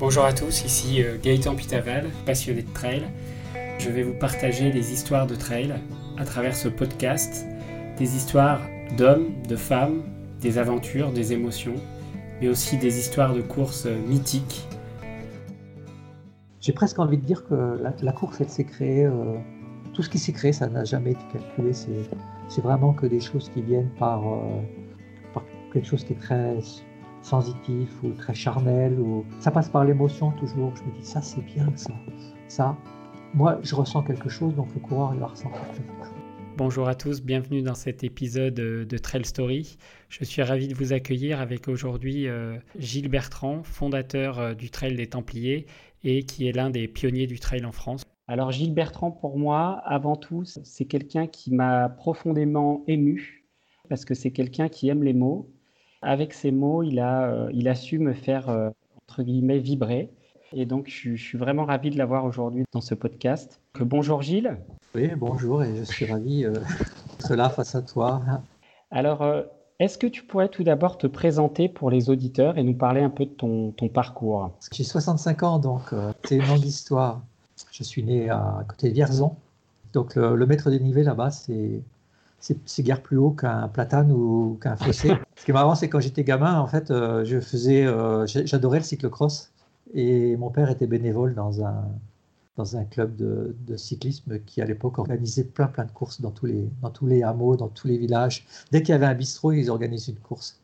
[0.00, 3.02] Bonjour à tous, ici euh, Gaëtan Pitaval, passionné de trail.
[3.78, 5.74] Je vais vous partager des histoires de trail
[6.16, 7.46] à travers ce podcast,
[7.98, 8.62] des histoires
[8.96, 10.04] d'hommes, de femmes,
[10.40, 11.74] des aventures, des émotions,
[12.40, 14.66] mais aussi des histoires de courses mythiques.
[16.62, 19.36] J'ai presque envie de dire que la, course, elle s'est créée, euh,
[19.92, 23.50] tout ce qui s'est créé, ça n'a jamais été calculé, c'est vraiment que des choses
[23.50, 24.62] qui viennent par, euh,
[25.34, 25.44] par
[25.74, 26.56] quelque chose qui est très
[27.22, 28.98] sensitif ou très charnel.
[28.98, 29.24] Ou...
[29.38, 30.74] Ça passe par l'émotion toujours.
[30.76, 31.92] Je me dis, ça c'est bien, ça.
[32.48, 32.76] Ça,
[33.34, 36.14] moi, je ressens quelque chose, donc le coureur, il va ressentir quelque chose.
[36.56, 39.78] Bonjour à tous, bienvenue dans cet épisode de Trail Story.
[40.08, 44.94] Je suis ravi de vous accueillir avec aujourd'hui euh, Gilles Bertrand, fondateur euh, du Trail
[44.94, 45.66] des Templiers
[46.04, 48.02] et qui est l'un des pionniers du trail en France.
[48.26, 53.46] Alors Gilles Bertrand, pour moi, avant tout, c'est quelqu'un qui m'a profondément ému
[53.88, 55.50] parce que c'est quelqu'un qui aime les mots
[56.02, 58.70] avec ces mots, il a, euh, il a su me faire, euh,
[59.08, 60.10] entre guillemets, vibrer.
[60.52, 63.60] Et donc, je, suis vraiment ravi de l'avoir aujourd'hui dans ce podcast.
[63.78, 64.58] bonjour Gilles.
[64.94, 66.52] Oui, bonjour, et je suis ravi euh,
[67.18, 68.20] d'être là face à toi.
[68.90, 69.24] Alors,
[69.78, 73.10] est-ce que tu pourrais tout d'abord te présenter pour les auditeurs et nous parler un
[73.10, 74.50] peu de ton, ton parcours?
[74.72, 77.22] J'ai 65 ans, donc c'est une longue histoire.
[77.70, 79.36] Je suis né à côté de Vierzon.
[79.92, 81.82] Donc, le, le maître des nivelles là-bas, c'est
[82.40, 85.12] c'est guère plus haut qu'un platane ou qu'un fossé.
[85.40, 88.76] Ce qui est marrant, c'est quand j'étais gamin, en fait, euh, je faisais, euh, j'adorais
[88.76, 89.50] le cyclocross
[89.94, 91.88] et mon père était bénévole dans un
[92.56, 96.44] dans un club de, cyclisme qui à l'époque organisait plein plein de courses dans tous
[96.44, 98.46] les dans tous les hameaux, dans tous les villages.
[98.70, 100.60] Dès qu'il y avait un bistrot, ils organisaient une course.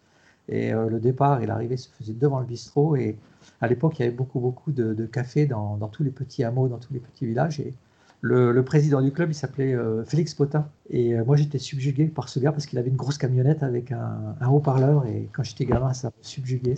[0.51, 2.97] Et euh, le départ et l'arrivée se faisaient devant le bistrot.
[2.97, 3.17] Et
[3.63, 6.69] à l'époque, il y avait beaucoup beaucoup de, cafés dans, dans tous les petits hameaux,
[6.69, 7.61] dans tous les petits villages.
[7.61, 7.73] Et
[8.20, 10.69] le, président du club, il s'appelait euh, Félix Potin.
[10.91, 13.92] Et euh, moi, j'étais subjugué par ce gars parce qu'il avait une grosse camionnette avec
[13.92, 15.06] un, haut-parleur.
[15.06, 16.77] Et quand j'étais gamin, ça me subjuguait.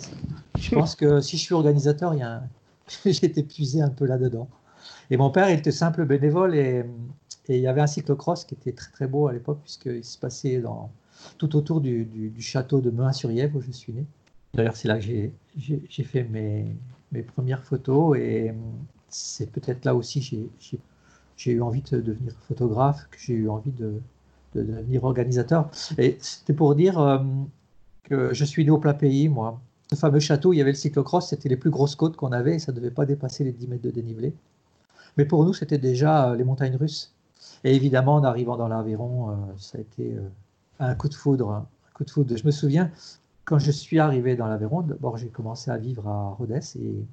[0.57, 2.41] Je pense que si je suis organisateur, il
[3.05, 3.45] j'ai été
[3.81, 4.47] un peu là-dedans.
[5.11, 6.55] Et mon père, il était simple bénévole.
[6.55, 6.85] Et,
[7.47, 10.59] il y avait un cyclocross qui était très très beau à l'époque, puisqu'il se passait
[10.59, 10.91] dans,
[11.39, 14.05] tout autour du, château de Meun-sur-Yèvre où je suis né.
[14.53, 16.75] D'ailleurs, c'est là que j'ai fait mes,
[17.11, 18.17] mes premières photos.
[18.19, 18.53] Et
[19.09, 20.79] c'est peut-être là aussi j'ai j'ai
[21.47, 24.01] eu envie de devenir photographe, que j'ai eu envie de,
[24.55, 25.69] devenir organisateur.
[25.97, 27.19] Et c'était pour dire euh,
[28.03, 29.59] que je suis né au plat pays, moi.
[29.91, 32.55] Ce fameux château, il y avait le cyclocross, c'était les plus grosses côtes qu'on avait
[32.55, 34.33] et ça ne devait pas dépasser les 10 mètres de dénivelé.
[35.17, 37.13] Mais pour nous, c'était déjà euh, les montagnes russes.
[37.63, 40.17] Et évidemment, en arrivant dans l'Aveyron, euh, ça a été
[40.79, 41.51] un coup de foudre.
[41.51, 42.35] Un coup de foudre.
[42.37, 42.91] Je me souviens,
[43.45, 47.03] quand je suis arrivé dans l'Aveyron, d'abord j'ai commencé à vivre à Rodez et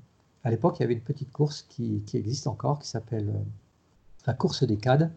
[0.44, 3.32] à l'époque, il y avait une petite course qui, qui existe encore, qui s'appelle
[4.26, 5.10] la course des Cades,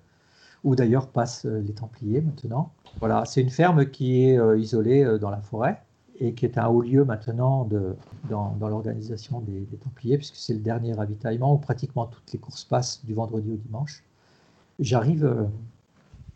[0.63, 2.71] où d'ailleurs passent euh, les Templiers maintenant.
[2.99, 5.81] Voilà, c'est une ferme qui est euh, isolée euh, dans la forêt
[6.19, 7.95] et qui est un haut lieu maintenant de,
[8.29, 13.05] dans, l'organisation des, Templiers, puisque c'est le dernier ravitaillement où pratiquement toutes les courses passent
[13.05, 14.03] du vendredi au dimanche.
[14.79, 15.47] J'arrive,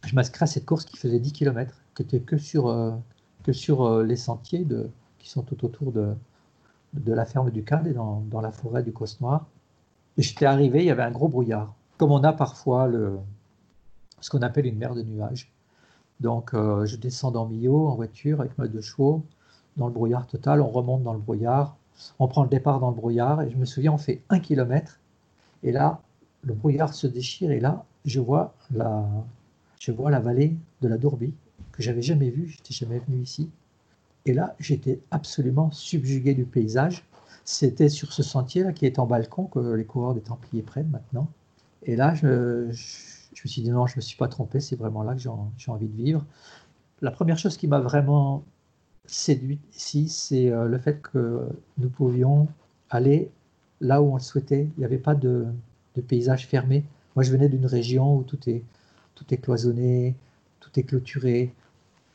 [0.06, 2.74] je m'inscris à cette course qui faisait 10 km, qui était que sur,
[3.44, 4.66] que sur les sentiers
[5.20, 6.14] qui sont tout autour de,
[6.94, 9.48] de la ferme du Cade et dans, dans la forêt du Cos Noir.
[10.18, 13.18] J'étais arrivé, il y avait un gros brouillard comme on a parfois le,
[14.20, 15.50] ce qu'on appelle une mer de nuages.
[16.20, 19.24] Donc euh, je descends dans Millau en voiture avec ma deux chevaux,
[19.78, 21.78] dans le brouillard total, on remonte dans le brouillard,
[22.20, 25.00] on prend le départ dans le brouillard, et je me souviens, on fait un kilomètre,
[25.64, 26.02] et là,
[26.42, 29.06] le brouillard se déchire, et là, je vois la,
[29.80, 31.34] je vois la vallée de la Dourbie,
[31.72, 33.50] que j'avais jamais vue, j'étais jamais venu ici.
[34.26, 37.06] Et là, j'étais absolument subjugué du paysage.
[37.46, 41.30] C'était sur ce sentier-là qui est en balcon que les coureurs des Templiers prennent maintenant.
[41.86, 45.04] Et là, je, me suis dit non, je ne me suis pas trompé, c'est vraiment
[45.04, 46.26] là que j'ai envie de vivre.
[47.02, 48.44] La première chose qui m'a vraiment
[49.06, 52.48] séduit ici, c'est euh, le fait que nous pouvions
[52.90, 53.30] aller
[53.82, 54.70] là où on le souhaitait.
[54.78, 55.48] Il n'y avait pas de,
[56.08, 56.86] paysage fermé.
[57.16, 58.64] Moi, je venais d'une région où tout est,
[59.16, 60.16] tout est cloisonné,
[60.60, 61.54] tout est clôturé.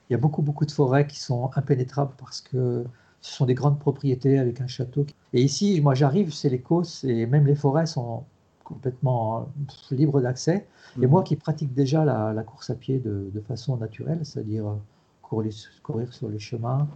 [0.08, 2.84] Il y a beaucoup, beaucoup de forêts qui sont impénétrables parce que
[3.20, 5.04] ce sont des grandes propriétés avec un château.
[5.34, 8.24] Et ici, moi, j'arrive, c'est l'Écosse et même les forêts sont
[8.68, 9.50] complètement
[9.92, 10.66] euh, libre d'accès.
[10.96, 11.10] Et mhm.
[11.10, 14.74] moi qui pratique déjà la, course à pied de, façon naturelle, c'est-à-dire euh,
[15.22, 16.86] courir, courir, sur les chemins,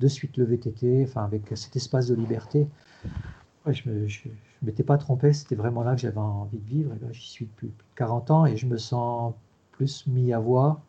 [0.00, 2.66] de suite le VTT, enfin avec cet espace de liberté,
[3.66, 4.06] je ne
[4.62, 6.92] m'étais pas trompé, c'était vraiment là que j'avais envie de vivre.
[6.92, 9.32] Et j'y suis depuis plus de 40 ans et je me sens
[9.70, 10.80] plus mis à voix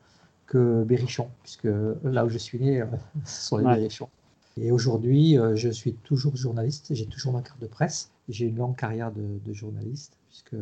[0.47, 1.69] que Berrichon, puisque
[2.03, 2.85] là où je suis né, euh,
[3.25, 4.09] ce sont les Berrichons.
[4.57, 8.11] Et aujourd'hui, je suis toujours journaliste, j'ai toujours ma carte de presse.
[8.29, 10.55] J'ai une longue carrière de journaliste puisque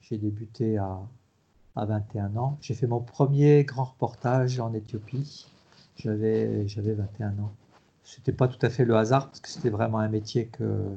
[0.00, 1.00] j'ai débuté à,
[1.76, 2.58] à 21 ans.
[2.60, 5.46] J'ai fait mon premier grand reportage en Éthiopie.
[5.96, 7.52] J'avais 21 ans.
[8.02, 10.88] Ce n'était pas tout à fait le hasard, parce que c'était vraiment un métier que,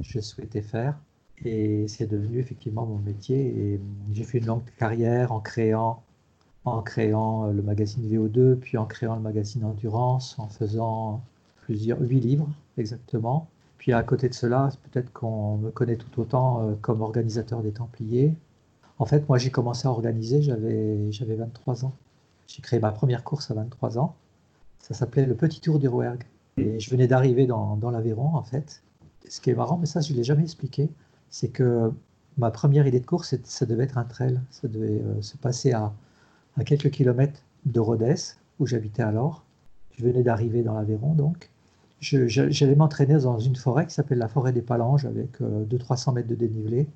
[0.00, 0.98] je souhaitais faire.
[1.44, 3.36] Et c'est devenu effectivement mon métier.
[3.36, 3.80] Et
[4.10, 6.02] j'ai fait une longue carrière en créant,
[6.64, 11.22] en créant le magazine VO2, puis en créant le magazine Endurance, en faisant
[11.62, 13.48] plusieurs, huit livres exactement.
[13.82, 17.72] Puis à côté de cela, peut-être qu'on me connaît tout autant euh, comme organisateur des
[17.72, 18.32] Templiers.
[19.00, 21.92] En fait, moi j'ai commencé à organiser, j'avais, j'avais 23 ans.
[22.46, 24.14] J'ai créé ma première course à 23 ans.
[24.78, 26.22] Ça s'appelait le Petit Tour du Rouergue.
[26.58, 28.84] Et je venais d'arriver dans, dans l'Aveyron, en fait.
[29.28, 30.88] Ce qui est marrant, mais ça, je ne l'ai jamais expliqué,
[31.28, 31.90] c'est que
[32.38, 34.38] ma première idée de course, ça devait être un trail.
[34.50, 35.92] Ça devait euh, se passer à,
[36.56, 38.14] à, quelques kilomètres de Rodez,
[38.60, 39.42] où j'habitais alors.
[39.98, 41.50] Je venais d'arriver dans l'Aveyron, donc.
[42.02, 46.28] J'allais m'entraîner dans une forêt qui s'appelle la forêt des Palanges, avec 200-300 euh, mètres
[46.28, 46.88] de dénivelé.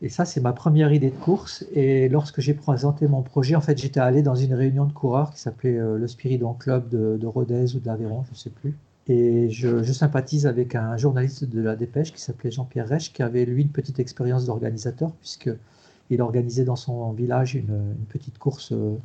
[0.00, 1.64] Et ça, c'est ma première idée de course.
[1.72, 5.32] Et lorsque j'ai présenté mon projet, en fait, j'étais allé dans une réunion de coureurs
[5.32, 8.50] qui s'appelait euh, le Spiridon Club de, de Rodez ou de l'Aveyron, je ne sais
[8.50, 8.74] plus.
[9.08, 13.44] Et je, sympathise avec un journaliste de la Dépêche qui s'appelait Jean-Pierre Reich, qui avait
[13.44, 18.72] lui une petite expérience d'organisateur, puisqu'il organisait dans son village une, petite course.
[18.72, 18.96] Euh.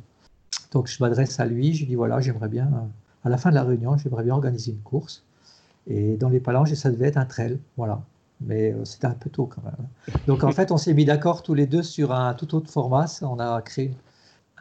[0.72, 2.70] Donc je m'adresse à lui, je lui dis voilà, j'aimerais bien,
[3.24, 5.24] à la fin de la réunion, j'aimerais bien organiser une course.
[5.90, 8.02] Et dans les Palanges, ça devait être un trail, voilà.
[8.40, 10.16] Mais euh, c'était un peu tôt quand même.
[10.26, 13.06] Donc en fait, on s'est mis d'accord tous les deux sur un tout autre format.
[13.22, 13.92] On a créé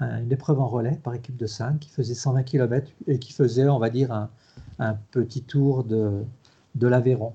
[0.01, 3.31] une, une épreuve en relais par équipe de 5 qui faisait 120 km et qui
[3.31, 4.29] faisait, on va dire, un,
[4.79, 6.23] un petit tour de,
[6.75, 7.33] de l'Aveyron.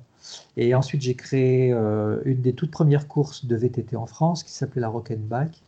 [0.56, 4.52] Et ensuite, j'ai créé euh, une des toutes premières courses de VTT en France qui
[4.52, 5.62] s'appelait la Rock'n'Bike.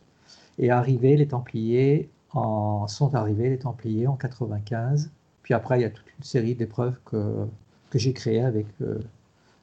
[0.57, 5.11] Et arrivé, les Templiers en, sont arrivés, les Templiers, en 95.
[5.43, 7.45] Puis après, il y a toute une série d'épreuves que,
[7.89, 8.99] que j'ai créées avec, euh,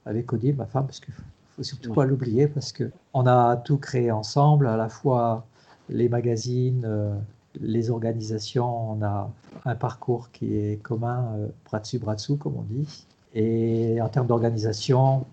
[0.06, 4.10] avec Odile, ma femme, parce qu'il faut surtout pas l'oublier, parce qu'on a tout créé
[4.10, 5.46] ensemble, à la fois
[5.88, 7.14] les magazines, euh,
[7.60, 9.30] les organisations, on a
[9.64, 13.06] un parcours qui est commun, euh, bras dessus, bras dessous, comme on dit.
[13.34, 15.26] Et en termes d'organisation,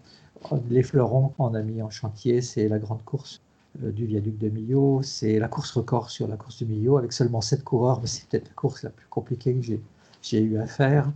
[0.70, 3.42] les fleurons qu'on a mis en chantier, c'est la grande course
[3.84, 7.14] euh, du viaduc de Millau, c'est la course record sur la course du Millau avec
[7.14, 9.78] seulement 7 coureurs, mais c'est peut-être la course la plus compliquée que
[10.22, 11.12] j'ai eu à faire.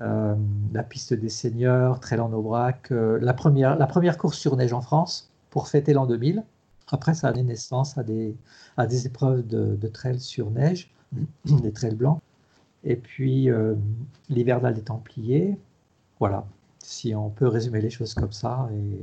[0.00, 0.36] Euh,
[0.72, 4.80] la piste des seigneurs, Trail en Aubrac, la, première, la première course sur neige en
[4.80, 6.44] France pour fêter l'an 2000.
[6.90, 8.34] Après, ça a donné naissance à des,
[8.76, 10.90] à des épreuves de, de trail sur neige,
[11.44, 12.20] des trails blancs.
[12.84, 13.74] Et puis, euh,
[14.28, 15.58] l'hivernal des Templiers.
[16.18, 16.46] Voilà,
[16.78, 18.68] si on peut résumer les choses comme ça.
[18.72, 18.98] Et...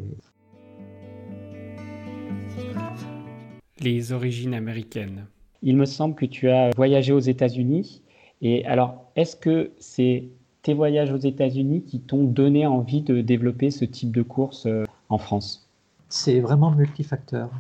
[3.79, 5.25] Les origines américaines.
[5.61, 8.01] Il me semble que tu as voyagé aux États-Unis.
[8.41, 10.29] Et alors, est-ce que c'est
[10.65, 14.83] tes voyages aux États-Unis qui t'ont donné envie de développer ce type de course euh,
[15.09, 15.69] en France?
[16.09, 17.51] C'est vraiment multifacteur.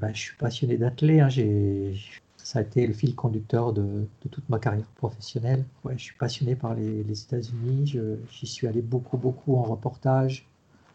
[0.00, 1.20] Ben, je suis passionné d'athlète.
[1.20, 1.92] Hein,
[2.36, 5.64] ça a été le fil conducteur de, toute ma carrière professionnelle.
[5.84, 7.94] Ouais, je suis passionné par les, États-Unis.
[8.32, 10.48] J'y suis allé beaucoup, beaucoup en reportage.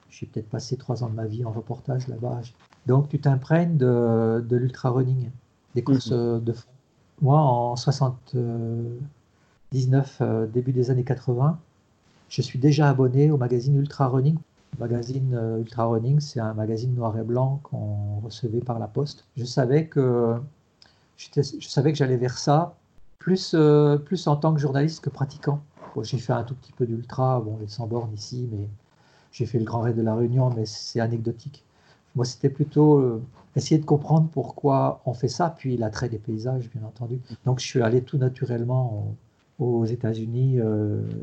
[0.10, 2.42] J'ai peut-être passé trois ans de ma vie en reportage là-bas.
[2.86, 5.30] Donc, tu t'imprègnes de, l'ultra running,
[5.74, 6.44] des courses mhm.
[6.44, 6.70] de fond.
[7.22, 9.00] Moi, en 79, euh,
[9.72, 11.60] début des années 80,
[12.30, 14.38] je suis déjà abonné au magazine Ultra Running
[14.78, 19.26] magazine euh, Ultra Running, c'est un magazine noir et blanc qu'on recevait par la poste.
[19.38, 20.36] Je savais que
[21.18, 22.76] je savais que j'allais vers ça,
[23.18, 25.62] plus, euh, plus en tant que journaliste que pratiquant.
[26.04, 28.70] j'ai fait un tout petit peu d'ultra, bon, les 100 bornes ici, mais
[29.34, 31.66] j'ai fait le Grand Raid de la Réunion, mais c'est anecdotique.
[32.16, 33.22] Moi, c'était plutôt euh,
[33.58, 37.20] essayer de comprendre pourquoi on fait ça, puis l'attrait des paysages, bien entendu.
[37.46, 39.14] Donc, je suis allé tout naturellement
[39.60, 40.60] aux États-Unis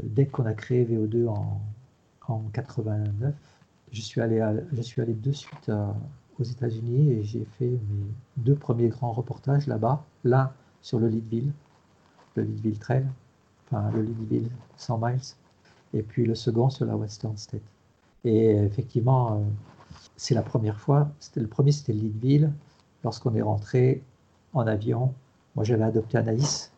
[0.02, 1.60] dès qu'on a créé VO2 en,
[2.28, 3.34] en 89.
[3.92, 5.70] Je suis allé, je suis allé de suite
[6.38, 10.04] aux États-Unis et j'ai fait mes deux premiers grands reportages là-bas.
[10.24, 10.52] L'un
[10.82, 11.52] sur le Leadville,
[12.34, 13.06] le Leadville Trail,
[13.66, 15.20] enfin le Leadville 100 miles,
[15.94, 17.62] et puis le second sur la Western State.
[18.24, 19.44] Et effectivement, euh,
[20.16, 21.08] c'est la première fois.
[21.36, 22.52] Le premier, c'était le Leadville.
[23.04, 24.02] Lorsqu'on est rentré
[24.52, 25.14] en avion,
[25.54, 26.72] moi j'avais adopté Anaïs.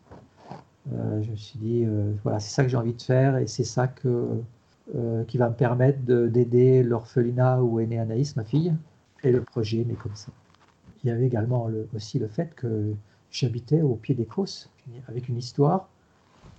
[0.92, 3.46] Euh, je me suis dit, euh, voilà, c'est ça que j'ai envie de faire et
[3.46, 8.74] c'est ça euh, qui va me permettre d'aider l'orphelinat où est née Anaïs, ma fille,
[9.22, 10.32] et le projet mais comme ça.
[11.02, 12.94] Il y avait également aussi le fait que
[13.30, 14.70] j'habitais au pied des Crosses,
[15.08, 15.88] avec une histoire,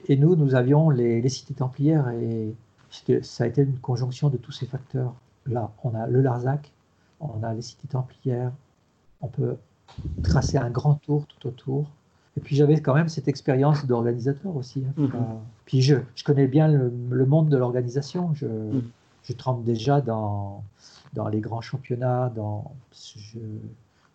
[0.08, 2.54] et nous, nous avions les, cités templières, et
[3.22, 5.14] ça a été une conjonction de tous ces facteurs.
[5.46, 6.72] Là, on a le Larzac,
[7.20, 8.52] on a les cités templières,
[9.22, 9.58] on peut
[10.24, 11.90] tracer un grand tour tout autour,
[12.40, 14.86] et puis j'avais quand même cette expérience d'organisateur aussi.
[14.88, 14.94] Hein.
[14.96, 15.12] Mhm.
[15.66, 18.32] Puis je, je, connais bien le, monde de l'organisation.
[18.34, 18.48] Je,
[19.24, 20.64] je, trempe déjà dans,
[21.14, 22.32] dans les grands championnats.
[22.34, 23.40] Dans, je,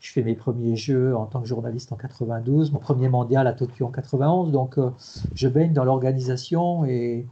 [0.00, 3.52] je, fais mes premiers jeux en tant que journaliste en 92, mon premier mondial à
[3.52, 4.52] Tokyo en 91.
[4.52, 4.88] Donc euh,
[5.35, 7.26] je baigne dans l'organisation et,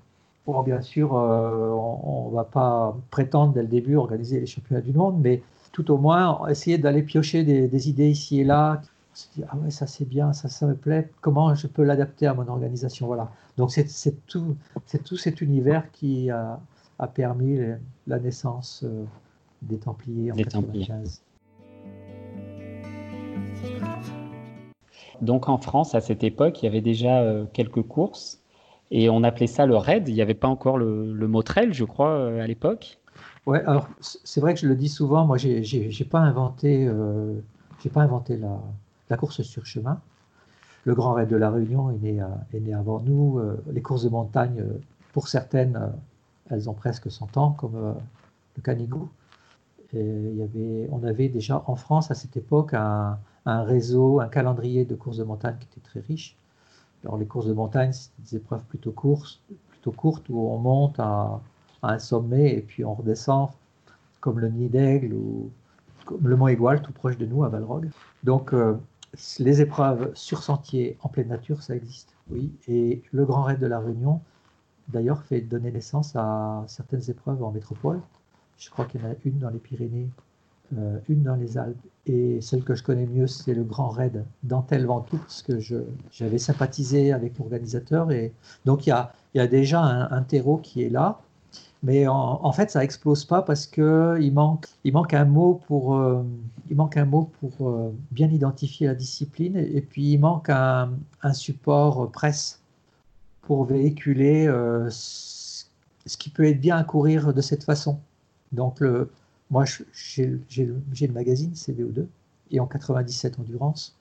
[0.45, 4.93] Bon, bien sûr, on ne va pas prétendre dès le début organiser les championnats du
[4.93, 8.83] monde, mais tout au moins essayer d'aller piocher des, idées ici et là.
[9.13, 11.83] On se dit, ah ouais, ça c'est bien, ça, ça me plaît, comment je peux
[11.83, 13.07] l'adapter à mon organisation?
[13.07, 13.31] Voilà.
[13.57, 14.57] Donc c'est tout,
[15.05, 16.61] tout cet univers qui a,
[16.99, 17.59] a permis
[18.07, 18.85] la naissance
[19.63, 21.23] des Templiers en 1995.
[25.21, 28.41] Donc en France, à cette époque, il y avait déjà euh, quelques courses
[28.91, 30.09] et on appelait ça le raid.
[30.09, 32.99] Il n'y avait pas encore le, mot trail, je crois, euh, à l'époque.
[33.47, 37.35] Ouais, alors c'est vrai que je le dis souvent, moi j'ai pas inventé, euh,
[37.83, 38.61] j'ai pas inventé la,
[39.13, 40.01] la, course sur chemin.
[40.85, 43.41] Le Grand Raid de la Réunion est né, né avant nous.
[43.71, 44.65] les courses de montagne,
[45.13, 45.93] pour certaines,
[46.51, 47.95] elles ont presque 100 ans, comme
[48.57, 49.09] le Canigou
[49.95, 55.25] on avait déjà en France à cette époque un, réseau, un calendrier de courses de
[55.25, 56.37] montagne qui était très riche.
[57.05, 59.41] Alors les courses de montagne, c'est des épreuves plutôt courtes,
[59.71, 61.41] plutôt courtes où on monte à,
[61.85, 63.51] un sommet et puis on redescend,
[64.21, 65.51] comme le Nid d'Aigle ou
[66.23, 67.91] le Mont Égual, tout proche de nous à Valrogue.
[68.23, 68.77] Donc euh,
[69.39, 72.51] les épreuves sur sentier en pleine nature, ça existe, oui.
[72.69, 74.21] Et le Grand Raid de la Réunion,
[74.89, 78.01] d'ailleurs, fait donner naissance à certaines épreuves en métropole.
[78.59, 80.09] Je crois qu'il y en a une dans les Pyrénées,
[80.79, 81.77] euh, une dans les Alpes,
[82.07, 85.59] et celle que je connais mieux, c'est le Grand Raid d'Antel Ventoux, parce que
[86.11, 88.11] j'avais sympathisé avec l'organisateur.
[88.11, 88.33] Et
[88.65, 91.21] donc il y a, il y a déjà un, terreau qui est là,
[91.83, 94.67] mais en, fait ça explose pas parce que il manque,
[95.15, 96.23] un mot pour, euh,
[96.71, 100.91] il manque un mot pour euh, bien identifier la discipline, et, puis il manque un,
[101.33, 102.61] support presse
[103.43, 104.47] pour véhiculer
[104.89, 107.99] ce qui peut être bien à courir de cette façon.
[108.53, 109.11] Donc, le,
[109.53, 112.07] moi, j'ai le, magazine CVO2
[112.51, 113.95] et en 97 Endurance.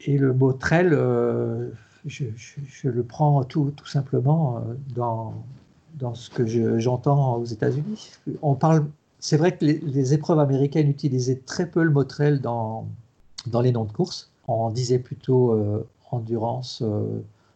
[0.00, 1.70] Et le mot trail, euh,
[2.06, 2.24] je,
[2.88, 5.34] le prends tout, tout simplement euh, dans,
[5.96, 8.10] dans ce que j'entends aux États-Unis.
[8.42, 8.86] On parle,
[9.18, 12.86] c'est vrai que les, épreuves américaines utilisaient très peu le mot trail dans,
[13.46, 14.30] dans les noms de course.
[14.48, 16.82] On disait plutôt euh, endurance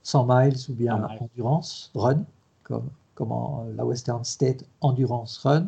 [0.02, 2.24] 100 miles ou bien endurance run,
[2.64, 3.32] comme, comme
[3.76, 5.66] la Western State Endurance Run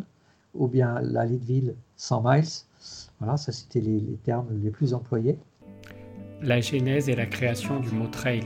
[0.54, 2.48] ou bien la Leadville 100 miles.
[3.20, 5.38] Voilà, ça c'était les, termes les plus employés.
[6.40, 8.42] La genèse et la création du mot trail.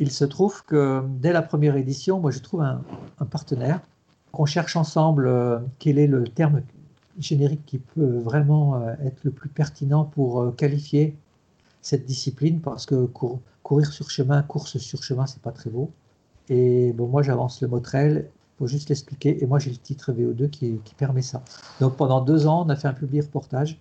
[0.00, 2.82] Il se trouve que dès la première édition, moi je trouve un,
[3.30, 3.80] partenaire,
[4.32, 6.62] qu'on cherche ensemble euh, quel est le terme
[7.18, 11.16] générique qui peut vraiment euh, être le plus pertinent pour euh, qualifier
[11.82, 13.06] cette discipline, parce que
[13.62, 15.90] courir sur chemin, course sur chemin, c'est pas très beau.
[16.48, 18.24] Et bon, moi j'avance le mot trail
[18.60, 19.42] faut juste l'expliquer.
[19.42, 21.42] Et moi, j'ai le titre VO2 qui, permet ça.
[21.80, 23.78] Donc pendant deux ans, on a fait un public reportage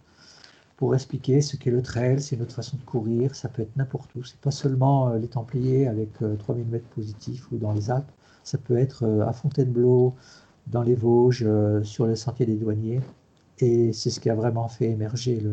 [0.80, 3.76] pour expliquer ce qu'est le trail, c'est une autre façon de courir, ça peut être
[3.76, 4.24] n'importe où.
[4.24, 8.10] C'est pas seulement euh, les Templiers avec 3000 euh, mètres positifs ou dans les Alpes,
[8.46, 10.16] ça peut être euh, à Fontainebleau,
[10.68, 11.46] dans les Vosges,
[11.84, 13.02] sur le sentier des douaniers.
[13.58, 15.44] Et c'est ce qui a vraiment fait émerger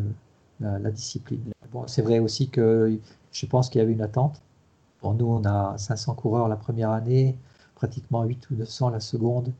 [0.61, 1.51] la, discipline.
[1.73, 2.97] Bon, c'est vrai aussi que
[3.33, 4.41] je pense qu'il y avait une attente.
[5.01, 7.35] Bon, nous, on a 500 coureurs la première année,
[7.75, 9.51] pratiquement 8 ou 900 la seconde.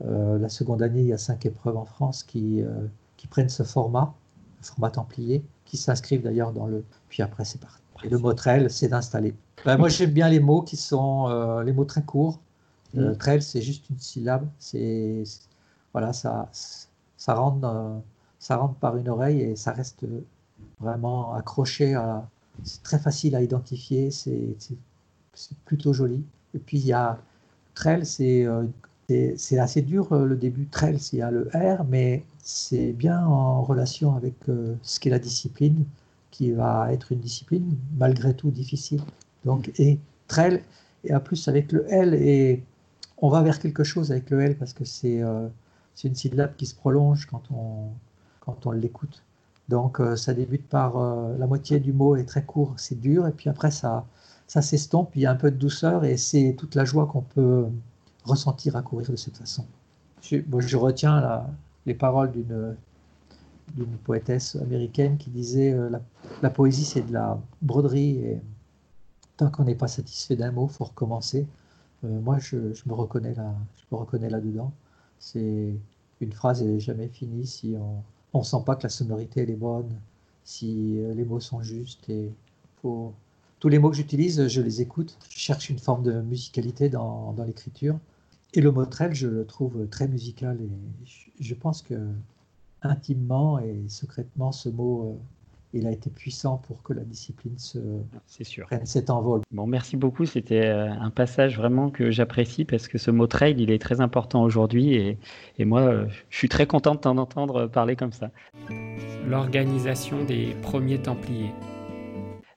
[0.00, 2.62] La seconde année, il y a cinq épreuves en France qui,
[3.28, 4.14] prennent ce format,
[4.62, 6.84] format templier, qui s'inscrivent d'ailleurs dans le.
[7.08, 7.82] Puis après, c'est parti.
[8.02, 9.34] Et le mot trail, c'est d'installer.
[9.64, 12.40] Ben, moi, j'aime bien les mots qui sont euh, les mots très courts.
[12.94, 13.14] Mm.
[13.16, 14.48] trail, c'est juste une syllabe.
[14.58, 15.22] C'est
[15.92, 16.48] voilà, ça,
[17.16, 18.00] ça rentre,
[18.38, 20.04] ça rentre par une oreille et ça reste
[20.80, 22.28] vraiment accroché à.
[22.64, 24.10] C'est très facile à identifier.
[24.10, 24.56] C'est
[25.64, 26.24] plutôt joli.
[26.54, 27.18] Et puis il y a
[27.74, 28.66] Trail, euh,
[29.36, 30.66] c'est assez dur euh, le début.
[30.66, 35.10] Trail, il y a le R, mais c'est bien en relation avec euh, ce qu'est
[35.10, 35.84] la discipline,
[36.30, 39.02] qui va être une discipline malgré tout difficile.
[39.44, 39.98] Donc, et
[40.28, 40.62] Trail,
[41.04, 42.62] et en plus avec le L, et
[43.18, 45.22] on va vers quelque chose avec le L parce que c'est
[46.04, 47.88] une syllabe qui se prolonge quand on,
[48.40, 49.22] quand on l'écoute.
[49.68, 50.98] Donc ça débute par
[51.38, 54.04] la moitié du mot est très court, c'est dur, et puis après ça,
[54.46, 57.22] ça s'estompe, il y a un peu de douceur et c'est toute la joie qu'on
[57.22, 57.66] peut
[58.24, 59.64] ressentir à courir de cette façon.
[60.22, 61.44] Je, retiens
[61.86, 62.76] les paroles d'une
[64.04, 65.90] poétesse américaine qui disait euh,
[66.42, 68.40] la, poésie c'est de la broderie et
[69.36, 71.46] tant qu'on n'est pas satisfait d'un mot, faut recommencer.
[72.04, 74.72] Euh, moi, je, me reconnais là, je me reconnais là-dedans.
[75.18, 75.74] C'est
[76.20, 77.74] une phrase n'est jamais finie si
[78.32, 79.90] on ne sent pas que la sonorité elle est bonne,
[80.44, 82.30] si euh, les mots sont justes et
[82.82, 83.14] faut
[83.60, 85.16] tous les mots que j'utilise, je les écoute.
[85.28, 87.98] Je cherche une forme de musicalité dans, l'écriture.
[88.54, 90.58] Et le mot trail, je le trouve très musical.
[90.60, 91.94] Et je pense que
[92.82, 95.14] intimement et secrètement, ce mot euh,
[95.72, 97.78] il a été puissant pour que la discipline se
[98.40, 98.64] sûr.
[98.66, 99.42] prenne cet envol.
[99.52, 100.24] Bon, merci beaucoup.
[100.24, 104.00] C'était euh, un passage vraiment que j'apprécie parce que ce mot trail, il est très
[104.00, 105.18] important aujourd'hui et,
[105.58, 108.30] et, moi, euh, je suis très content de t'en entendre parler comme ça.
[109.28, 111.52] L'organisation des premiers Templiers.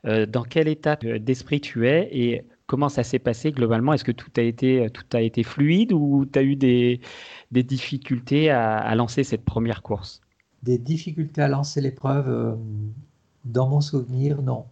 [0.06, 3.94] Euh, dans quel état d'esprit tu es et comment ça s'est passé globalement?
[3.94, 7.00] Est-ce que tout a été, tout a été fluide ou tu as eu des,
[7.52, 10.22] des difficultés à, à lancer cette première course?
[10.64, 12.56] Des difficultés à lancer l'épreuve, euh,
[13.46, 14.66] dans mon souvenir, non.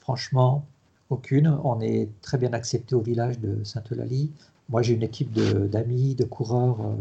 [0.00, 0.66] Franchement,
[1.10, 1.58] aucune.
[1.64, 4.30] On est très bien accepté au village de Sainte-Eulalie.
[4.68, 6.94] Moi, j'ai une équipe d'amis, de, coureurs euh,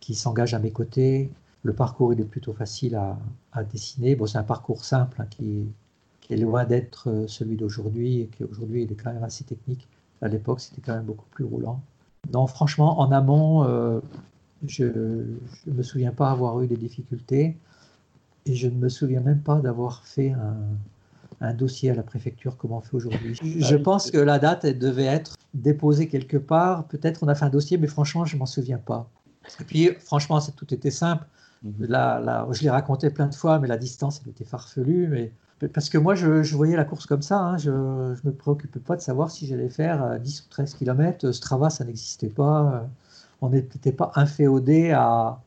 [0.00, 1.30] qui s'engagent à mes côtés.
[1.62, 4.16] Le parcours est plutôt facile à, dessiner.
[4.16, 5.66] Bon, c'est un parcours simple hein, qui,
[6.32, 9.86] est loin d'être euh, celui d'aujourd'hui et qui aujourd'hui il est quand même assez technique.
[10.22, 11.80] À l'époque, c'était quand même beaucoup plus roulant.
[12.32, 14.00] Non, franchement, en amont,
[14.66, 17.56] je ne me souviens pas avoir eu des difficultés.
[18.46, 20.32] Et je ne me souviens même pas d'avoir fait
[21.40, 23.38] un, dossier à la préfecture comme on fait aujourd'hui.
[23.42, 26.84] Je pense que la date elle devait être déposée quelque part.
[26.84, 29.10] Peut-être on a fait un dossier, mais franchement, je m'en souviens pas.
[29.60, 31.26] Et puis, franchement, tout était simple.
[31.62, 31.86] Mhm.
[31.86, 35.08] Là, là, je l'ai raconté plein de fois, mais la distance, elle était farfelue.
[35.08, 35.32] Mais...
[35.72, 37.40] Parce que moi, je, voyais la course comme ça.
[37.40, 37.56] Hein.
[37.58, 41.32] Je ne me préoccupais pas de savoir si j'allais faire 10 ou 13 km.
[41.32, 42.88] Strava, ça n'existait pas.
[43.40, 45.40] On n'était pas inféodé à,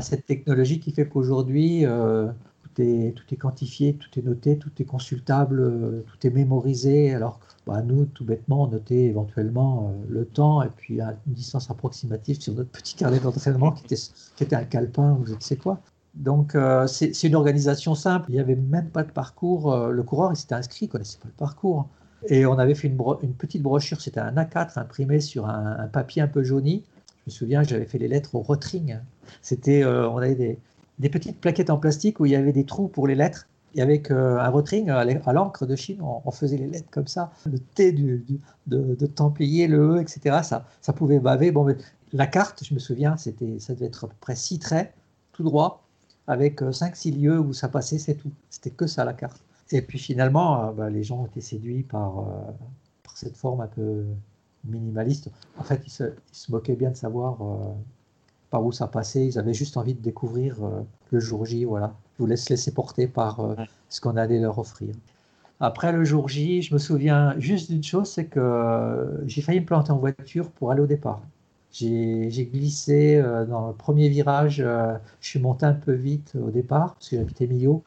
[0.00, 2.28] cette technologie qui fait qu'aujourd'hui, euh,
[2.74, 7.14] tout, est, quantifié, tout est noté, tout est consultable, euh, tout est mémorisé.
[7.14, 11.70] Alors bah, nous, tout bêtement, on notait éventuellement euh, le temps et puis une distance
[11.70, 14.02] approximative sur notre petit carnet d'entraînement qui était,
[14.36, 15.80] qui était un calepin ou je ne sais quoi.
[16.14, 16.56] Donc
[16.86, 19.76] c'est une organisation simple, il n'y avait même pas de parcours.
[19.88, 21.88] le coureur, il s'était inscrit, il ne connaissait pas le parcours.
[22.28, 26.22] Et on avait fait une, petite brochure, c'était un A4 imprimé sur un, un papier
[26.22, 26.84] un peu jauni
[27.26, 28.98] je me souviens, j'avais fait les lettres au Rotring.
[29.40, 30.58] C'était, euh, on avait
[30.98, 33.48] des, petites plaquettes en plastique où il y avait des trous pour les lettres.
[33.74, 37.32] Et avec euh, un Rotring à l'encre de Chine, on, faisait les lettres comme ça.
[37.50, 38.22] Le T du,
[38.66, 40.40] de, Templier, le E, etc.
[40.42, 41.50] Ça, ça pouvait baver.
[41.50, 41.76] Bon, mais
[42.12, 44.92] la carte, je me souviens, c'était, ça devait être à peu près six traits,
[45.32, 45.83] tout droit,
[46.26, 48.32] avec 5-6 euh, lieux où ça passait, c'est tout.
[48.50, 49.42] C'était que ça la carte.
[49.70, 52.26] Et puis finalement, bah, les gens ont été séduits par,
[53.02, 54.04] par cette forme un peu
[54.66, 55.30] minimaliste.
[55.58, 57.72] En fait, ils se, moquaient bien de savoir euh,
[58.50, 59.26] par où ça passait.
[59.26, 61.64] Ils avaient juste envie de découvrir euh, le jour J.
[61.64, 61.94] Voilà.
[62.16, 63.54] Je voulais se laisser porter par euh,
[63.88, 64.94] ce qu'on allait leur offrir.
[65.60, 69.66] Après le jour J, je me souviens juste d'une chose, c'est que j'ai failli me
[69.66, 71.22] planter en voiture pour aller au départ.
[71.74, 77.08] J'ai glissé dans le premier virage, je suis monté un peu vite au départ, parce
[77.10, 77.82] que j'habitais Millau.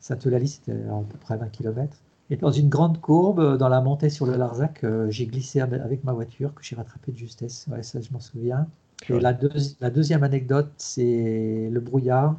[0.00, 1.96] Sainte-Eulalie, c'était à peu près 20 km.
[2.30, 5.60] Et dans une grande courbe, euh, dans la montée sur le Larzac, euh, j'ai glissé
[5.60, 7.66] avec ma voiture que j'ai rattrapé de justesse.
[7.70, 8.66] Ouais, ça, je m'en souviens.
[9.08, 9.36] Et la,
[9.80, 12.36] la, deuxième anecdote, c'est le brouillard.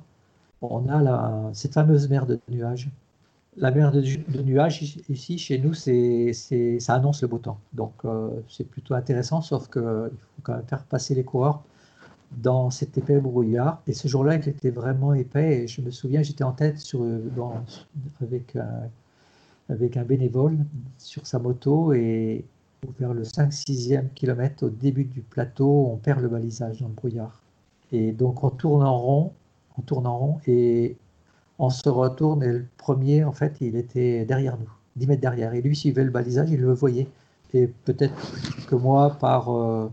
[0.61, 2.89] On a la, cette fameuse mer de nuages.
[3.59, 7.59] La mer de, nuages, ici, chez nous, ça annonce le beau temps.
[7.73, 11.61] Donc, euh, c'est plutôt intéressant, sauf qu'il faut quand même faire passer les coureurs
[12.37, 13.81] dans cet épais brouillard.
[13.85, 15.63] Et ce jour-là, il était vraiment épais.
[15.63, 16.77] Et je me souviens, j'étais en tête
[18.21, 18.89] avec un
[19.69, 20.57] avec un bénévole
[20.97, 22.43] sur sa moto et
[22.99, 27.41] vers le 5-6e kilomètre au début du plateau, on perd le balisage dans le brouillard.
[27.91, 29.33] Et donc on tourne en rond,
[29.77, 30.97] on tourne en rond et
[31.59, 35.53] on se retourne et le premier, en fait, il était derrière nous, 10 mètres derrière.
[35.53, 37.07] Et lui suivait le balisage, il le voyait.
[37.53, 38.15] Et peut-être
[38.67, 39.91] que moi, par, euh,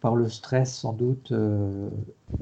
[0.00, 1.88] par le stress, sans doute, euh,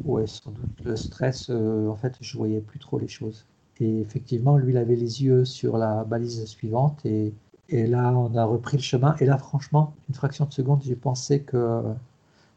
[0.04, 3.44] ouais, sans doute, le stress, euh, en fait, je voyais plus trop les choses.
[3.80, 7.04] Et effectivement, lui, il avait les yeux sur la balise suivante.
[7.04, 7.34] Et,
[7.68, 9.16] et là, on a repris le chemin.
[9.20, 11.82] Et là, franchement, une fraction de seconde, j'ai pensé que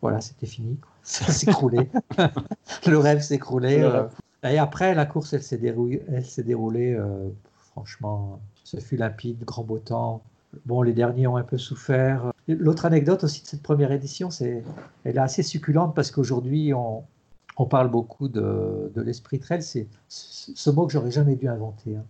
[0.01, 0.77] voilà, c'était fini.
[1.03, 1.89] Ça s'écroulait.
[2.87, 3.81] le rêve s'écroulait.
[3.83, 4.03] Euh.
[4.43, 6.01] Et après, la course, elle s'est déroulée.
[6.37, 7.29] Déroulée euh,
[7.71, 10.23] franchement, ce fut limpide, grand beau temps.
[10.65, 12.33] Bon, les derniers ont un peu souffert.
[12.47, 14.63] L'autre anecdote aussi de cette première édition, c'est,
[15.03, 17.03] elle est assez succulente parce qu'aujourd'hui, on,
[17.57, 21.95] on parle beaucoup de, l'esprit trail, c'est ce mot que j'aurais jamais dû inventer.
[21.95, 22.03] Hein.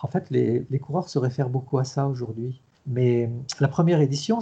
[0.00, 2.60] En fait, les, coureurs se réfèrent beaucoup à ça aujourd'hui.
[2.86, 4.40] Mais la première édition,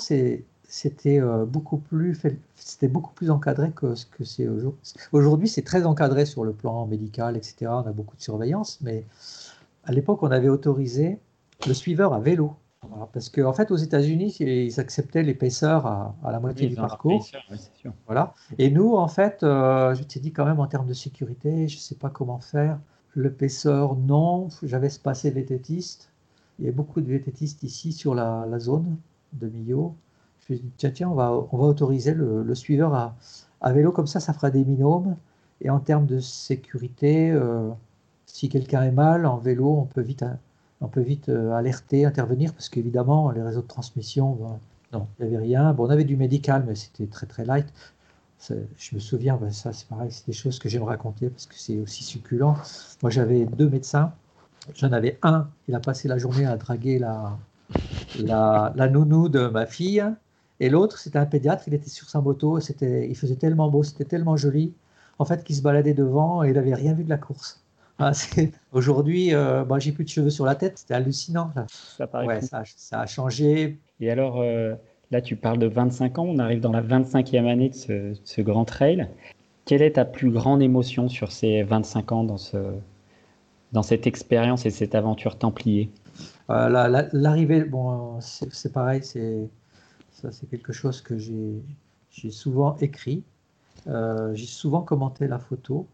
[0.74, 2.20] c'était euh, beaucoup plus
[2.56, 4.80] c'était beaucoup plus encadré que ce que c'est aujourd'hui.
[5.12, 7.66] Aujourd'hui, c'est très encadré sur le plan médical, etc.
[7.68, 9.04] On a beaucoup de surveillance, mais
[9.84, 11.20] à l'époque, on avait autorisé
[11.66, 12.56] le suiveur à vélo
[13.12, 17.24] parce qu'en en fait, aux États-Unis, ils acceptaient l'épaisseur à, la moitié du parcours.
[18.06, 18.34] Voilà.
[18.58, 21.76] Et nous, en fait, euh, je t'ai dit quand même en termes de sécurité, je
[21.76, 22.78] ne sais pas comment faire.
[23.14, 24.48] L'épaisseur, non.
[24.64, 26.10] J'avais passé vététiste.
[26.58, 28.96] Il y a beaucoup de vététistes ici sur la, zone
[29.32, 29.94] de Millau.
[30.48, 33.14] Je dit, tiens, tiens, on va, on va autoriser le, suiveur à,
[33.61, 35.16] à, vélo, comme ça, ça fera des binômes.
[35.61, 37.70] Et en termes de sécurité, euh,
[38.26, 40.24] si quelqu'un est mal, en vélo, on peut vite
[40.80, 44.59] on peut vite alerter, intervenir, parce qu'évidemment, les réseaux de transmission, ben,
[44.94, 45.72] non, il n'y avait rien.
[45.72, 47.66] Bon, on avait du médical, mais c'était très très light.
[48.48, 51.54] Je me souviens, ben, ça c'est pareil, c'est des choses que j'aime raconter parce que
[51.57, 52.54] c'est aussi succulent.
[53.02, 54.12] Moi j'avais deux médecins.
[54.74, 57.38] J'en avais un, il a passé la journée à draguer la,
[58.20, 60.04] la, la nounou de ma fille.
[60.64, 63.83] Et l'autre, c'était un pédiatre, il était sur sa moto, c'était, il faisait tellement beau,
[63.83, 64.72] c'était tellement joli,
[65.18, 67.61] en fait, qu'il se baladait devant et il n'avait rien vu de la course.
[68.00, 68.11] Ah,
[68.72, 71.53] aujourd'hui, euh, j'ai plus de cheveux sur la tête, c'était hallucinant.
[71.68, 73.79] Ça, ouais, ça, ça, a changé.
[74.00, 74.74] Et alors, euh,
[75.12, 78.40] là, tu parles de 25 ans, on arrive dans la 25e année de ce, ce,
[78.40, 79.07] grand trail.
[79.64, 82.57] Quelle est ta plus grande émotion sur ces 25 ans dans, ce,
[83.70, 85.88] dans cette expérience et cette aventure templier?
[86.50, 89.48] Euh, L'arrivée, bon, c'est pareil, c'est
[90.30, 93.24] c'est quelque chose que j'ai souvent écrit.
[93.87, 95.87] Euh, j'ai souvent commenté la photo.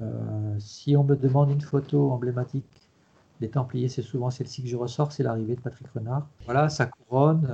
[0.00, 2.64] Euh, si on me demande une photo emblématique
[3.40, 6.26] des Templiers, c'est souvent celle-ci que je ressors, c'est l'arrivée de Patrick Renard.
[6.44, 7.48] Voilà, sa couronne,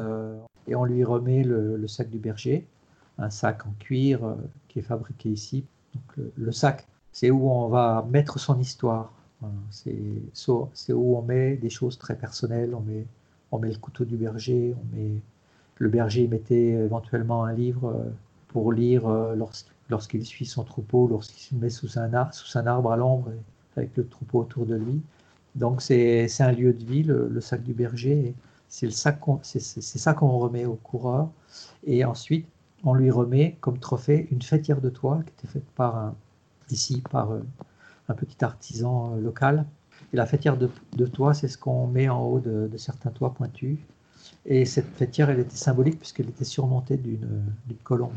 [0.66, 2.66] et on lui remet le, sac du berger,
[3.18, 4.20] un sac en cuir
[4.68, 5.64] qui est fabriqué ici.
[5.94, 9.12] Donc, le sac, c'est où on va mettre son histoire.
[9.70, 13.06] C'est où on met des choses très personnelles, on met,
[13.50, 15.20] on met le couteau du berger, on met,
[15.80, 18.10] le berger mettait éventuellement un livre euh,
[18.48, 19.34] pour lire euh,
[19.88, 23.32] lorsqu'il suit son troupeau, lorsqu'il se met sous un, arbre, un à l'ombre
[23.76, 25.00] avec le troupeau autour de lui.
[25.56, 28.34] Donc c'est un lieu de vie, le, sac du berger.
[28.68, 31.28] C'est ça qu'on remet au coureur.
[31.84, 32.46] Et ensuite,
[32.84, 36.14] on lui remet comme trophée une fêtière de toile qui était faite par
[36.70, 37.40] ici par euh,
[38.08, 39.64] un petit artisan local.
[40.12, 43.78] Et la fêtière de, toit, c'est ce qu'on met en haut de, certains toits pointus.
[44.46, 47.52] Et cette fêtière, elle était symbolique puisqu'elle était surmontée d'une
[47.84, 48.12] colombe.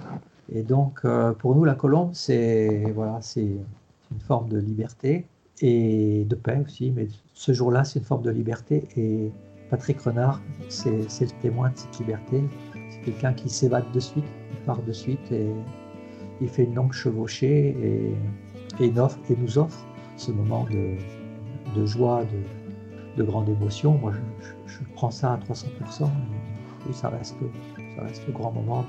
[0.51, 5.25] Et donc, euh, pour nous, la colombe, c'est voilà, une forme de liberté
[5.61, 6.91] et de paix aussi.
[6.91, 8.83] Mais ce jour-là, c'est une forme de liberté.
[8.95, 9.31] Et
[9.69, 12.43] Patrick Renard, c'est le témoin de cette liberté.
[12.89, 15.47] C'est quelqu'un qui s'évade de suite, il part de suite et
[16.41, 17.75] il fait une longue chevauchée
[18.79, 19.85] et nous offre
[20.17, 20.65] ce moment
[21.75, 23.97] de, joie, de, de, grande émotion.
[23.97, 24.13] Moi,
[24.95, 26.09] prends ça à 300%.
[26.89, 28.85] Et, ça, reste, le grand moment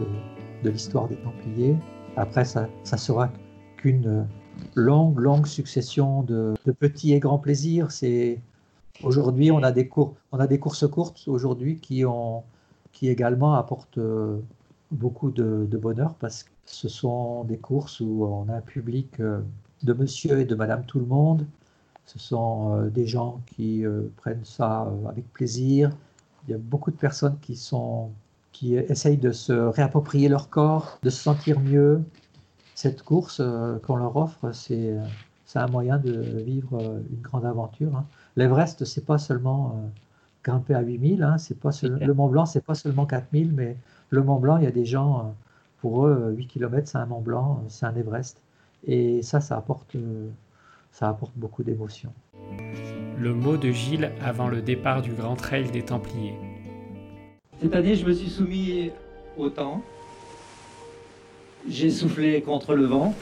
[0.62, 1.76] de, l'histoire des Templiers.
[2.16, 3.30] Après, ça, ça sera
[3.76, 4.26] qu'une
[4.74, 7.90] longue, longue succession de, petits et grands plaisirs.
[7.90, 8.40] C'est
[9.02, 12.04] aujourd'hui, on a des courses courtes aujourd'hui qui
[13.02, 14.38] également apportent euh,
[14.90, 19.20] beaucoup de, de, bonheur parce que ce sont des courses où on a un public
[19.20, 19.40] euh,
[19.82, 21.46] de monsieur et de madame tout le monde.
[22.06, 25.90] Ce sont euh, des gens qui euh, prennent ça euh, avec plaisir.
[26.46, 28.10] Il y a beaucoup de personnes qui, sont,
[28.52, 32.02] qui essayent de se réapproprier leur corps, de se sentir mieux.
[32.74, 33.40] Cette course
[33.84, 34.98] qu'on leur offre, c'est
[35.54, 37.96] un moyen de vivre une grande aventure.
[37.96, 38.04] Hein.
[38.36, 39.90] L'Everest, c'est pas seulement
[40.42, 43.76] grimper à 8000, hein, c'est pas le Mont Blanc, c'est pas seulement 4000, mais
[44.10, 45.34] le Mont Blanc, il y a des gens,
[45.80, 48.42] pour eux, 8 km, c'est un Mont Blanc, c'est un Everest.
[48.86, 49.96] Et ça, ça apporte,
[50.94, 52.12] ça apporte beaucoup d'émotions.
[53.18, 56.36] Le mot de Gilles avant le départ du Grand Trail des Templiers.
[57.60, 58.92] Cette année, je me suis soumis
[59.36, 59.82] au temps.
[61.68, 63.12] J'ai soufflé contre le vent.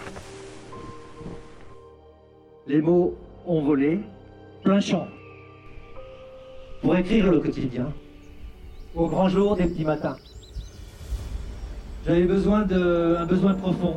[2.67, 3.15] Les mots
[3.47, 4.01] ont volé,
[4.63, 5.09] plein champ.
[6.83, 7.91] Pour écrire le quotidien,
[8.95, 10.17] au grand jour des petits matins.
[12.05, 13.97] J'avais besoin d'un besoin profond,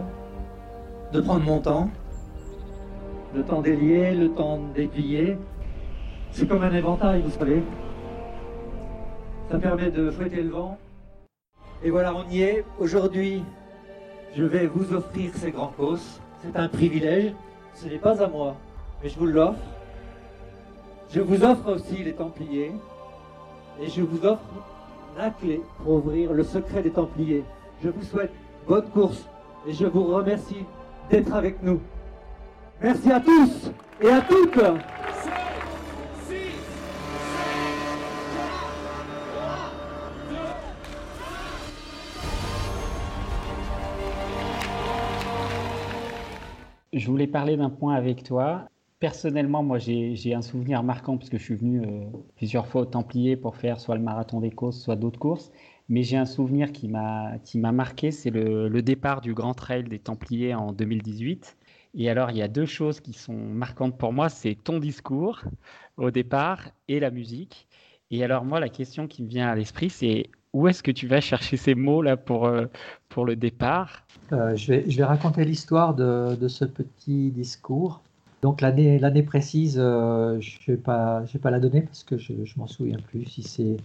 [1.12, 1.90] de prendre mon temps,
[3.36, 5.38] le temps délier, le temps déplier.
[6.32, 7.62] C'est comme un éventail, vous savez.
[9.52, 10.78] Ça permet de fouetter le vent.
[11.84, 12.64] Et voilà, on y est.
[12.80, 13.44] Aujourd'hui,
[14.36, 16.22] je vais vous offrir ces grands causes.
[16.42, 17.34] C'est un privilège.
[17.74, 18.56] Ce n'est pas à moi,
[19.04, 19.60] mais je vous l'offre.
[21.12, 22.72] Je vous offre aussi les Templiers.
[23.82, 24.42] Et je vous offre
[25.18, 27.44] la clé pour ouvrir le secret des Templiers.
[27.84, 28.32] Je vous souhaite
[28.66, 29.28] bonne course
[29.68, 30.66] et je vous remercie
[31.10, 31.82] d'être avec nous.
[32.82, 34.60] Merci à tous et à toutes.
[46.92, 48.68] Je voulais parler d'un point avec toi.
[49.00, 52.86] Personnellement, moi, j'ai un souvenir marquant parce que je suis venu euh, plusieurs fois au
[52.86, 55.52] Templier pour faire soit le marathon des courses, soit d'autres courses.
[55.88, 57.40] Mais j'ai un souvenir qui m'a
[57.72, 61.58] marqué, c'est le, le, départ du Grand Trail des Templiers en 2018.
[61.96, 65.42] Et alors, il y a deux choses qui sont marquantes pour moi, c'est ton discours
[65.98, 67.68] au départ et la musique.
[68.12, 71.08] Et alors, moi, la question qui me vient à l'esprit, c'est où est-ce que tu
[71.08, 72.66] vas chercher ces mots-là pour, euh,
[73.10, 74.06] pour le départ?
[74.32, 78.02] Euh, je, vais, je vais raconter l'histoire de, de, ce petit discours.
[78.42, 80.82] Donc l'année, précise, euh, je ne vais,
[81.34, 83.78] vais pas la donner parce que je ne m'en souviens plus si c'est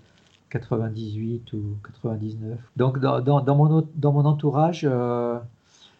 [0.51, 2.59] 98 ou 99.
[2.77, 5.39] Donc dans, dans, mon, dans mon entourage, euh,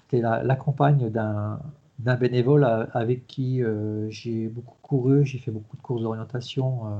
[0.03, 1.61] c'était la, compagne d'un,
[2.05, 6.91] d'un bénévole avec qui euh, j'ai beaucoup couru, j'ai fait beaucoup de courses d'orientation euh,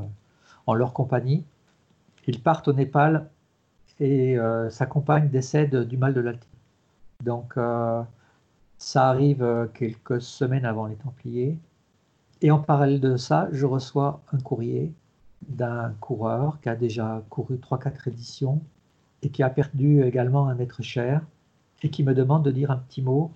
[0.67, 1.45] en leur compagnie.
[2.27, 3.31] Ils partent au Népal
[3.99, 6.49] et euh, sa compagne décède du mal de l'altitude.
[7.25, 7.59] Donc
[8.79, 11.59] ça arrive quelques semaines avant les Templiers.
[12.41, 14.91] Et en parallèle de ça, je reçois un courrier
[15.47, 18.63] d'un coureur qui a déjà couru 3-4 éditions
[19.23, 21.21] et qui a perdu également un être cher
[21.83, 23.33] et qui me demande de dire un petit mot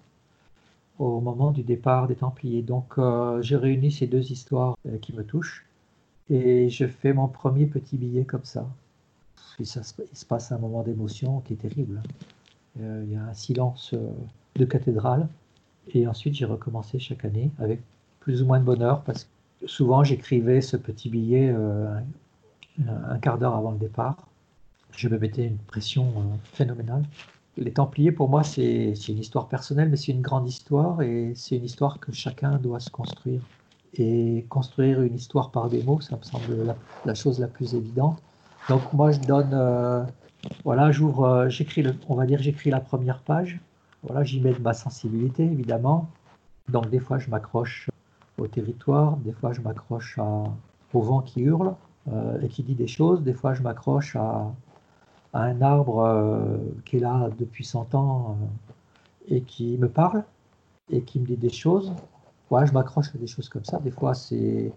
[0.99, 2.63] au moment du départ des Templiers.
[2.63, 5.67] Donc euh, j'ai réuni ces deux histoires euh, qui me touchent
[6.31, 8.69] et je fais mon premier petit billet comme ça.
[9.59, 9.81] Et ça
[10.11, 12.03] il se passe un moment d'émotion qui est terrible.
[12.81, 13.95] Euh, il y a un silence
[14.57, 15.29] de cathédrale
[15.93, 17.81] et ensuite j'ai recommencé chaque année avec
[18.21, 19.25] plus ou moins de bonheur parce
[19.61, 21.55] que souvent j'écrivais ce petit billet
[22.89, 24.17] un, quart d'heure avant le départ.
[24.93, 27.05] Je me mettais une pression phénoménale
[27.57, 31.57] les Templiers, pour moi, c'est une histoire personnelle, mais c'est une grande histoire et c'est
[31.57, 33.41] une histoire que chacun doit se construire.
[33.97, 38.21] Et construire une histoire par des mots, ça me semble la, chose la plus évidente.
[38.69, 40.03] Donc moi, je donne, euh,
[40.65, 43.61] voilà, j'ouvre, euh, j'écris, on va dire, j'écris la première page.
[44.03, 46.09] Voilà, j'y mets de ma sensibilité, évidemment.
[46.69, 47.89] Donc des fois, je m'accroche
[48.37, 50.19] au territoire, des fois, je m'accroche
[50.93, 51.75] au vent qui hurle
[52.13, 54.53] euh, et qui dit des choses, des fois, je m'accroche à,
[55.35, 60.25] un arbre euh, qui est là depuis 100 ans euh, et qui me parle
[60.91, 61.93] et qui me dit des choses.
[62.51, 63.79] Ouais, je m'accroche à des choses comme ça.
[63.79, 64.73] Des fois, c'est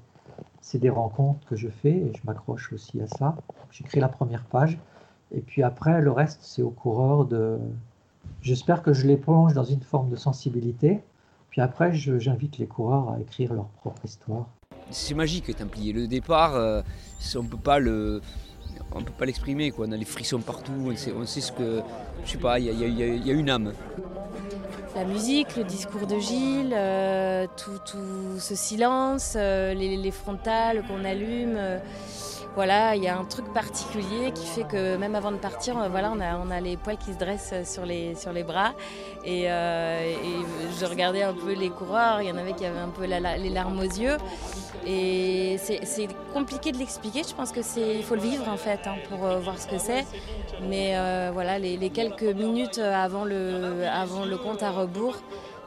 [0.62, 3.36] c'est des rencontres que je fais et je m'accroche aussi à ça.
[3.72, 4.78] J'écris la première page
[5.32, 7.58] et puis après, le reste, c'est au coureur de.
[8.42, 11.00] J'espère que je les plonge dans une forme de sensibilité.
[11.50, 14.48] Puis après, j'invite les coureurs à écrire leur propre histoire.
[14.90, 15.92] C'est magique, Templier.
[15.92, 16.82] Le départ, euh,
[17.36, 18.22] on ne peut pas le,
[18.94, 19.86] on peut pas l'exprimer quoi.
[19.88, 20.74] On a les frissons partout,
[21.16, 21.82] on sait, ce que,
[22.26, 23.74] je sais pas, il y, a, une âme.
[24.96, 31.56] La musique, le discours de Gilles, euh, tout, ce silence, euh, les, frontales qu'on allume.
[31.56, 31.80] Euh,
[32.56, 35.90] voilà, il y a un truc particulier qui fait que même avant de partir, euh,
[35.90, 38.74] voilà, on a, les poils qui se dressent sur les, sur les bras.
[39.24, 40.14] Et, euh,
[40.80, 43.50] je regardais un peu les coureurs, il y en avait qui avaient un peu les
[43.50, 44.18] larmes aux yeux.
[44.88, 48.96] Et c'est compliqué de l'expliquer, je pense que il faut le vivre en fait hein,
[49.10, 50.06] pour euh, voir ce que c'est.
[50.68, 50.96] Mais
[51.32, 55.18] voilà, les, quelques minutes avant le, compte à rebours,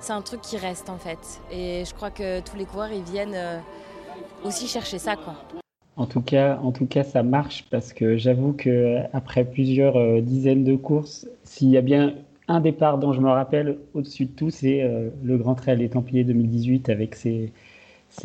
[0.00, 1.40] c'est un truc qui reste en fait.
[1.52, 3.62] Et je crois que tous les coureurs, ils viennent
[4.44, 5.14] aussi chercher ça.
[6.00, 10.22] En tout cas, en tout cas, ça marche parce que j'avoue que après plusieurs euh,
[10.22, 12.14] dizaines de courses, s'il y a bien
[12.48, 15.90] un départ dont je me rappelle au-dessus de tout, c'est euh, le Grand Trail des
[15.90, 17.52] Templiers 2018 avec ces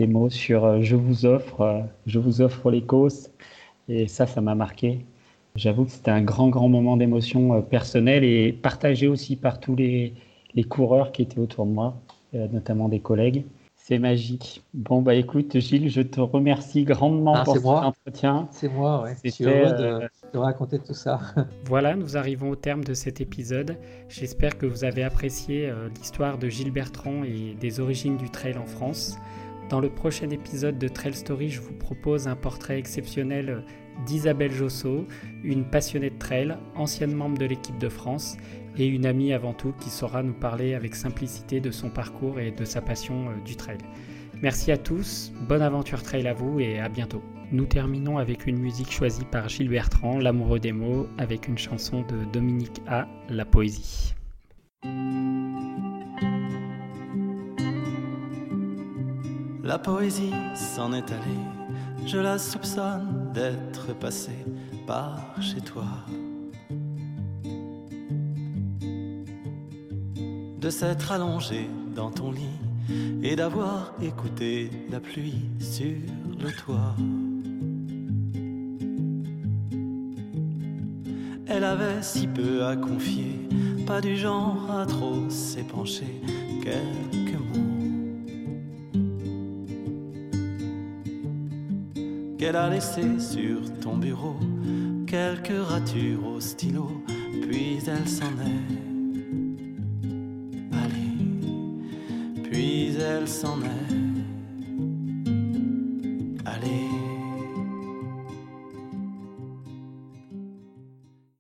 [0.08, 3.30] mots sur euh, je vous offre, je vous offre les causes.
[3.90, 5.00] Et ça, ça m'a marqué.
[5.58, 10.14] J'avoue que c'était un grand, grand moment d'émotion personnelle et partagé aussi par tous les,
[10.54, 13.44] les coureurs qui étaient autour de moi, notamment des collègues.
[13.88, 14.64] C'est magique.
[14.74, 18.48] Bon, bah écoute, Gilles, je te remercie grandement ah, pour cet entretien.
[18.50, 19.16] C'est moi, ouais.
[19.24, 21.20] Je suis heureux euh, de, raconter tout ça.
[21.66, 23.78] Voilà, nous arrivons au terme de cet épisode.
[24.10, 28.58] J'espère que vous avez apprécié euh, l'histoire de Gilles Bertrand et des origines du trail
[28.58, 29.20] en France.
[29.70, 33.64] Dans le prochain épisode de Trail Story, je vous propose un portrait exceptionnel
[34.08, 35.06] d'Isabelle Josso,
[35.44, 38.36] une passionnée de trail, ancienne membre de l'équipe de France
[38.78, 42.52] et une amie avant tout qui saura nous parler avec simplicité de son parcours et
[42.52, 43.78] de sa passion euh, du trail.
[44.42, 47.24] Merci à tous, bonne aventure trail à vous et à bientôt.
[47.52, 52.02] Nous terminons avec une musique choisie par Gilles Bertrand, L'amoureux des mots, avec une chanson
[52.02, 54.14] de Dominique A, La poésie.
[59.64, 64.46] La poésie s'en est allée, je la soupçonne d'être passée
[64.86, 65.86] par chez toi.
[70.66, 72.60] De s'être allongé dans ton lit
[73.22, 75.94] et d'avoir écouté la pluie sur
[76.44, 76.96] le toit.
[81.46, 83.48] Elle avait si peu à confier,
[83.86, 86.20] pas du genre à trop s'épancher,
[86.64, 87.70] quelques mots.
[92.40, 94.38] Qu'elle a laissé sur ton bureau,
[95.06, 97.04] quelques ratures au stylo,
[97.44, 98.95] puis elle s'en est.
[103.26, 103.85] s'en est.